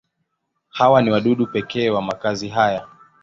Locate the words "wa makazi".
1.89-2.47